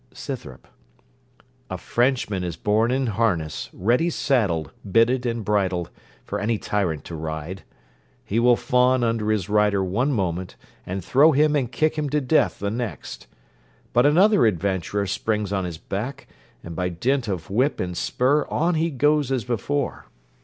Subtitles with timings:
[0.13, 0.67] SCYTHROP
[1.69, 5.91] A Frenchman is born in harness, ready saddled, bitted, and bridled,
[6.25, 7.61] for any tyrant to ride.
[8.25, 10.55] He will fawn under his rider one moment,
[10.87, 13.27] and throw him and kick him to death the next;
[13.93, 16.25] but another adventurer springs on his back,
[16.63, 20.07] and by dint of whip and spur on he goes as before.